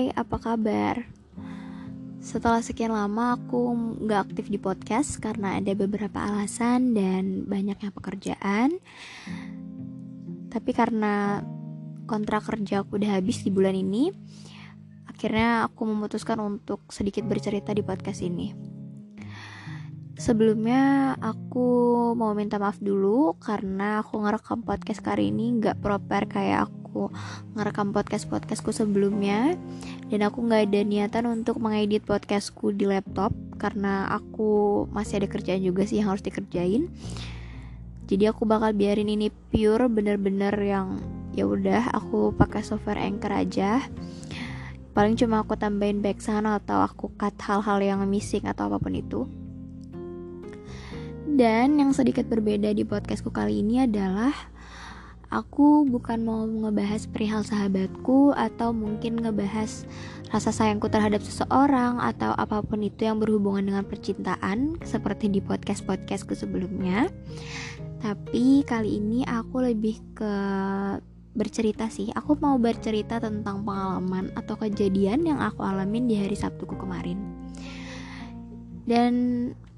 [0.00, 1.04] Hai, apa kabar?
[2.24, 8.80] Setelah sekian lama aku nggak aktif di podcast karena ada beberapa alasan dan banyaknya pekerjaan.
[10.48, 11.44] Tapi karena
[12.08, 14.08] kontrak kerja aku udah habis di bulan ini,
[15.04, 18.56] akhirnya aku memutuskan untuk sedikit bercerita di podcast ini.
[20.16, 21.68] Sebelumnya aku
[22.16, 26.79] mau minta maaf dulu karena aku ngerekam podcast kali ini nggak proper kayak aku
[27.54, 29.54] ngerekam podcast podcastku sebelumnya
[30.10, 33.30] dan aku nggak ada niatan untuk mengedit podcastku di laptop
[33.60, 36.90] karena aku masih ada kerjaan juga sih yang harus dikerjain.
[38.10, 40.98] Jadi aku bakal biarin ini pure bener-bener yang
[41.30, 43.86] ya udah aku pakai software Anchor aja.
[44.90, 49.30] Paling cuma aku tambahin backsound atau aku cut hal-hal yang missing atau apa pun itu.
[51.30, 54.34] Dan yang sedikit berbeda di podcastku kali ini adalah
[55.30, 59.86] aku bukan mau ngebahas perihal sahabatku atau mungkin ngebahas
[60.30, 66.34] rasa sayangku terhadap seseorang atau apa pun itu yang berhubungan dengan percintaan seperti di podcast-podcastku
[66.34, 67.06] sebelumnya.
[68.02, 70.34] Tapi kali ini aku lebih ke
[71.30, 72.10] bercerita sih.
[72.10, 77.22] Aku mau bercerita tentang pengalaman atau kejadian yang aku alamin di hari Sabtuku kemarin.
[78.82, 79.14] Dan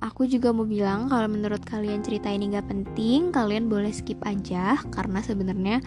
[0.00, 4.80] Aku juga mau bilang kalau menurut kalian cerita ini gak penting, kalian boleh skip aja
[4.88, 5.84] karena sebenarnya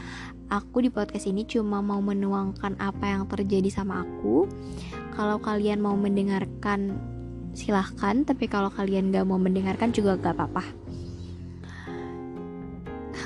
[0.53, 4.45] aku di podcast ini cuma mau menuangkan apa yang terjadi sama aku.
[5.17, 6.93] Kalau kalian mau mendengarkan
[7.57, 10.61] silahkan, tapi kalau kalian gak mau mendengarkan juga gak apa-apa.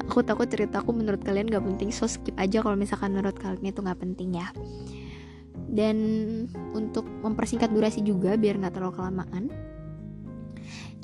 [0.07, 3.83] Aku takut ceritaku menurut kalian gak penting, so skip aja kalau misalkan menurut kalian itu
[3.83, 4.55] gak penting ya.
[5.67, 5.97] Dan
[6.71, 9.51] untuk mempersingkat durasi juga biar gak terlalu kelamaan,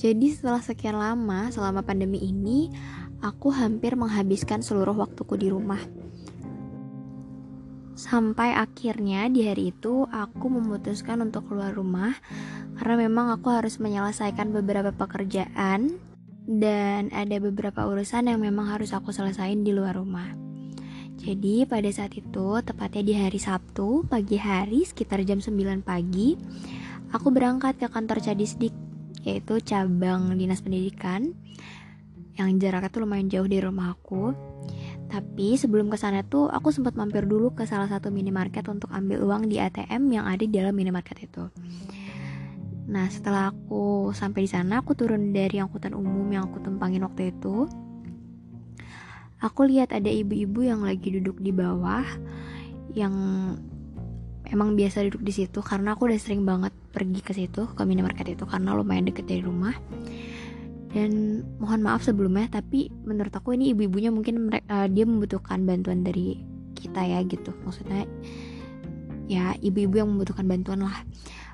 [0.03, 2.67] jadi setelah sekian lama selama pandemi ini,
[3.23, 5.79] aku hampir menghabiskan seluruh waktuku di rumah.
[7.95, 12.11] Sampai akhirnya di hari itu aku memutuskan untuk keluar rumah
[12.75, 15.95] karena memang aku harus menyelesaikan beberapa pekerjaan
[16.51, 20.27] dan ada beberapa urusan yang memang harus aku selesaikan di luar rumah.
[21.15, 26.35] Jadi pada saat itu, tepatnya di hari Sabtu, pagi hari sekitar jam 9 pagi,
[27.15, 28.82] aku berangkat ke kantor Cadisdik
[29.23, 31.31] yaitu cabang dinas pendidikan
[32.33, 34.33] yang jaraknya tuh lumayan jauh dari rumah aku.
[35.07, 39.21] Tapi sebelum ke sana tuh aku sempat mampir dulu ke salah satu minimarket untuk ambil
[39.21, 41.45] uang di ATM yang ada di dalam minimarket itu.
[42.89, 47.31] Nah, setelah aku sampai di sana, aku turun dari angkutan umum yang aku tumpangin waktu
[47.31, 47.69] itu.
[49.39, 52.03] Aku lihat ada ibu-ibu yang lagi duduk di bawah
[52.95, 53.13] yang
[54.49, 58.35] emang biasa duduk di situ karena aku udah sering banget pergi ke situ ke minimarket
[58.35, 59.75] itu karena lumayan deket dari rumah.
[60.93, 66.37] Dan mohon maaf sebelumnya tapi menurut aku ini ibu-ibunya mungkin uh, dia membutuhkan bantuan dari
[66.77, 67.49] kita ya gitu.
[67.65, 68.05] Maksudnya
[69.25, 71.01] ya ibu-ibu yang membutuhkan bantuan lah.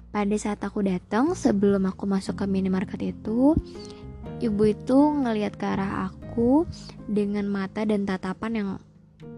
[0.10, 3.54] Pada saat aku datang sebelum aku masuk ke minimarket itu
[4.42, 6.66] ibu itu ngelihat ke arah aku
[7.06, 8.70] dengan mata dan tatapan yang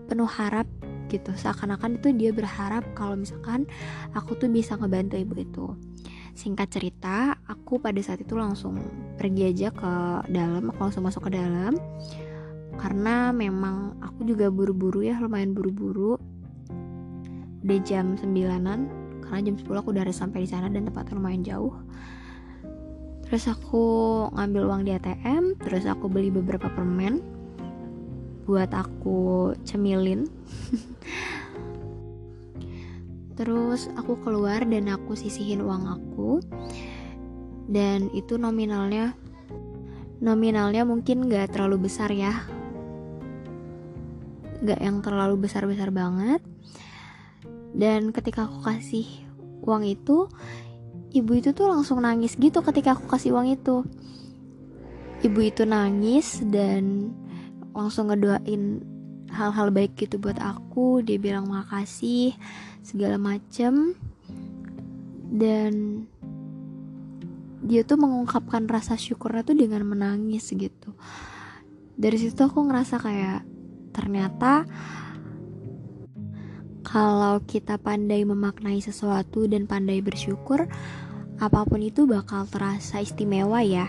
[0.08, 0.66] penuh harap
[1.12, 3.68] gitu seakan-akan itu dia berharap kalau misalkan
[4.16, 5.68] aku tuh bisa ngebantu ibu itu
[6.32, 8.80] Singkat cerita, aku pada saat itu langsung
[9.20, 9.94] pergi aja ke
[10.32, 11.76] dalam, aku langsung masuk ke dalam.
[12.80, 16.16] Karena memang aku juga buru-buru ya, lumayan buru-buru.
[17.62, 18.80] Udah jam 9-an,
[19.28, 21.76] karena jam 10 aku udah harus sampai di sana dan tempatnya lumayan jauh.
[23.28, 23.84] Terus aku
[24.32, 27.41] ngambil uang di ATM, terus aku beli beberapa permen
[28.52, 30.28] buat aku cemilin.
[33.40, 36.44] Terus aku keluar dan aku sisihin uang aku.
[37.72, 39.16] Dan itu nominalnya
[40.22, 42.46] Nominalnya mungkin gak terlalu besar ya.
[44.62, 46.46] Gak yang terlalu besar-besar banget.
[47.74, 49.08] Dan ketika aku kasih
[49.66, 50.30] uang itu
[51.12, 53.84] Ibu itu tuh langsung nangis gitu ketika aku kasih uang itu.
[55.28, 57.12] Ibu itu nangis dan
[57.72, 58.84] langsung ngedoain
[59.32, 61.02] hal-hal baik gitu buat aku.
[61.02, 62.36] Dia bilang makasih
[62.84, 63.96] segala macem.
[65.32, 66.04] Dan
[67.62, 70.92] dia tuh mengungkapkan rasa syukurnya tuh dengan menangis gitu.
[71.96, 73.42] Dari situ aku ngerasa kayak
[73.94, 74.66] ternyata
[76.82, 80.66] kalau kita pandai memaknai sesuatu dan pandai bersyukur
[81.38, 83.88] apa pun itu bakal terasa istimewa ya.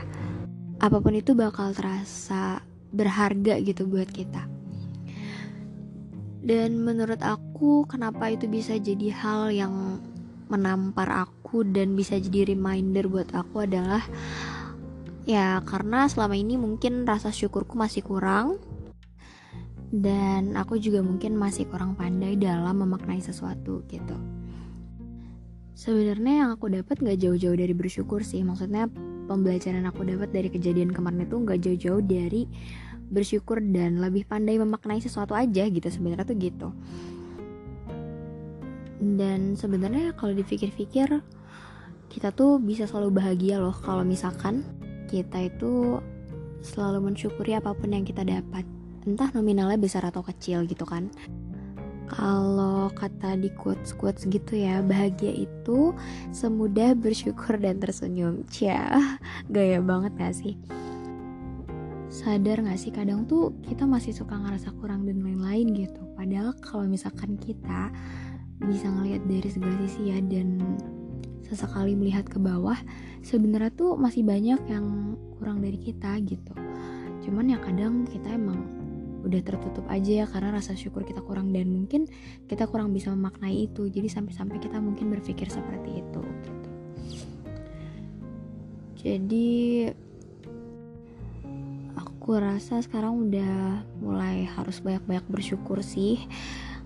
[0.79, 2.61] Apa pun itu bakal terasa
[2.93, 4.47] berharga gitu buat kita.
[6.43, 10.03] Dan menurut aku kenapa itu bisa jadi hal yang
[10.51, 14.05] menampar aku dan bisa jadi reminder buat aku adalah
[15.23, 18.61] ya karena selama ini mungkin rasa syukurku masih kurang.
[19.93, 24.17] Dan aku juga mungkin masih kurang pandai dalam memaknai sesuatu gitu.
[25.77, 28.41] Sebenarnya yang aku dapat nggak jauh-jauh dari bersyukur sih.
[28.41, 28.89] Maksudnya
[29.33, 32.45] pembelajaran aku dapat dari kejadian kemarin itu nggak jauh-jauh dari
[33.09, 36.69] bersyukur dan lebih pandai memaknai sesuatu aja gitu sebenarnya tuh gitu.
[39.03, 41.25] Dan sebenarnya kalau dipikir-pikir
[42.13, 44.63] kita tuh bisa selalu bahagia loh kalau misalkan
[45.09, 45.99] kita itu
[46.63, 48.69] selalu mensyukuri apa pun yang kita dapat.
[49.03, 51.11] Entah nominalnya besar atau kecil gitu kan
[52.13, 55.97] kalau kata di quotes quotes gitu ya bahagia itu
[56.29, 58.45] semudah bersyukur dan tersenyum.
[58.53, 59.17] Cia
[59.49, 60.55] gaya banget gak sih?
[62.13, 66.05] Sadar gak sih kadang tuh kita masih suka ngerasa kurang dan lain-lain gitu.
[66.13, 67.89] Padahal kalau misalkan kita
[68.61, 70.61] bisa ngelihat dari segala sisi ya dan
[71.49, 72.77] sesekali melihat ke bawah
[73.25, 76.53] sebenarnya tuh masih banyak yang kurang dari kita gitu.
[77.25, 78.82] Cuman ya kadang kita emang
[79.23, 82.11] udah tertutup aja ya karena rasa syukur kita kurang dan mungkin
[82.51, 83.87] kita kurang bisa memaknai itu.
[83.89, 86.71] Jadi sampai-sampai kita mungkin berpikir seperti itu gitu.
[89.03, 89.51] Jadi
[92.23, 96.23] aku rasa sekarang udah mulai harus banyak-banyak bersyukur sih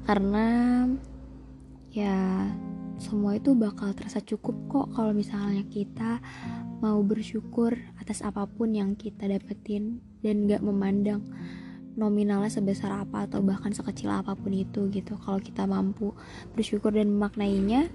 [0.08, 0.88] karena
[1.92, 2.48] ya
[2.96, 6.24] semua itu bakal terasa cukup kok kalau misalnya kita
[6.80, 11.20] mau bersyukur atas apa pun yang kita dapetin dan gak memandang
[11.96, 16.12] nominalnya sebesar apa atau bahkan sekecil apa pun itu gitu kalau kita mampu
[16.52, 17.88] bersyukur dan memaknainya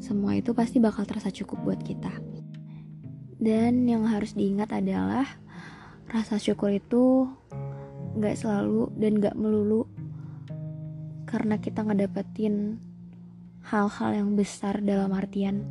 [0.00, 2.10] semua itu pasti bakal terasa cukup buat kita.
[3.40, 5.28] Dan yang harus diingat adalah
[6.08, 7.28] rasa syukur itu
[8.16, 9.86] gak selalu dan gak melulu
[11.30, 12.82] karena kita ngedapetin
[13.62, 15.62] hal-hal yang besar dalam artian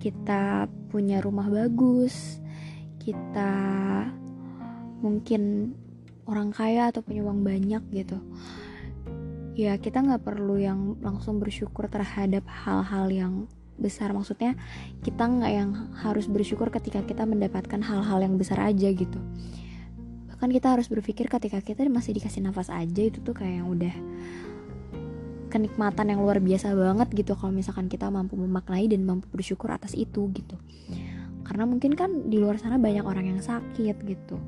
[0.00, 2.40] kita punya rumah bagus,
[3.00, 3.52] kita
[5.00, 5.72] mungkin
[6.30, 8.22] orang kaya atau punya uang banyak gitu.
[9.58, 13.34] Ya kita nggak perlu yang langsung bersyukur terhadap hal-hal yang
[13.76, 14.14] besar.
[14.14, 14.54] Maksudnya
[15.02, 19.18] kita nggak yang harus bersyukur ketika kita mendapatkan hal-hal yang besar aja gitu.
[20.30, 23.92] Bahkan kita harus berpikir ketika kita masih dikasih nafas aja itu tuh kayak yang udah
[25.50, 29.98] kenikmatan yang luar biasa banget gitu kalau misalkan kita mampu memaknai dan mampu bersyukur atas
[29.98, 30.54] itu gitu
[31.50, 34.38] karena mungkin kan di luar sana banyak orang yang sakit gitu.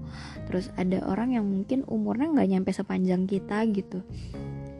[0.46, 4.06] Terus ada orang yang mungkin umurnya nggak nyampe sepanjang kita gitu.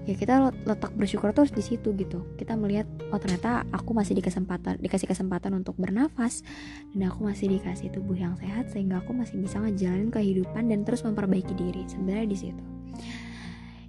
[0.07, 2.23] Ya kita letak bersyukur terus di situ gitu.
[2.39, 6.47] Kita melihat oh ternyata aku masih di kesempatan dikasih kesempatan untuk bernafas.
[6.95, 11.03] Dan aku masih dikasih tubuh yang sehat sehingga aku masih bisa ngejalanin kehidupan dan terus
[11.03, 12.65] memperbaiki diri sebenarnya di situ.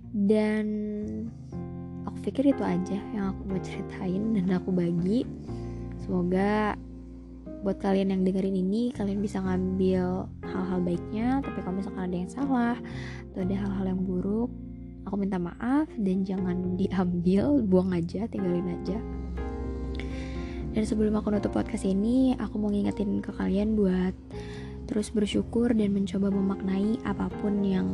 [0.09, 0.65] Dan
[2.09, 5.21] aku pikir itu aja yang aku mau ceritain dan aku bagi.
[6.01, 6.74] Semoga
[7.63, 12.31] buat kalian yang dengerin ini kalian bisa ngambil hal-hal baiknya tapi kalau misalkan ada yang
[12.31, 12.77] salah
[13.31, 14.51] atau ada hal-hal yang buruk
[15.07, 18.98] aku minta maaf dan jangan diambil buang aja tinggalin aja.
[20.74, 24.15] Dan sebelum aku nutup podcast ini aku mau ngingetin ke kalian buat
[24.89, 27.94] terus bersyukur dan mencoba memaknai apa pun yang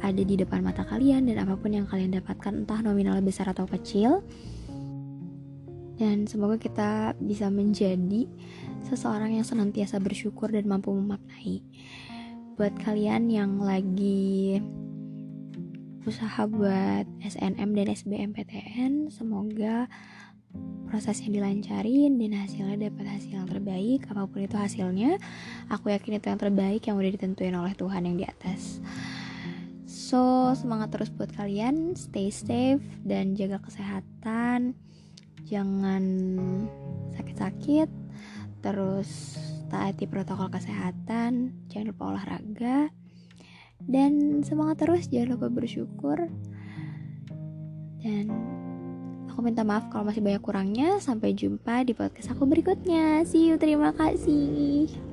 [0.00, 3.68] ada di depan mata kalian dan apa pun yang kalian dapatkan entah nominalnya besar atau
[3.68, 4.24] kecil
[5.96, 8.28] dan semoga kita bisa menjadi
[8.86, 11.64] seseorang yang senantiasa bersyukur dan mampu memaknai.
[12.56, 14.60] Buat kalian yang lagi
[16.06, 19.90] usaha buat SNM dan SBMPTN semoga
[20.86, 25.18] prosesnya dilancarin dan hasilnya dapat hasil yang terbaik apa pun itu hasilnya.
[25.68, 28.78] Aku yakin itu yang terbaik yang udah ditentuin oleh Tuhan yang di atas.
[29.86, 34.78] So, semangat terus buat kalian, stay safe dan jaga kesehatan.
[35.46, 36.02] Jangan
[37.14, 37.88] sakit-sakit.
[38.60, 39.38] Terus
[39.70, 42.90] taati protokol kesehatan, jangan lupa olahraga.
[43.78, 46.18] Dan semangat terus, jangan lupa bersyukur.
[48.02, 48.26] Dan
[49.30, 50.98] aku minta maaf kalau masih banyak kurangnya.
[50.98, 53.22] Sampai jumpa di podcast aku berikutnya.
[53.22, 55.05] See you, terima kasih.